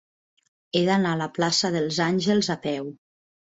He 0.73 0.81
d'anar 0.87 1.11
a 1.17 1.19
la 1.19 1.29
plaça 1.37 1.71
dels 1.77 2.01
Àngels 2.09 2.53
a 2.57 2.59
peu. 2.67 2.93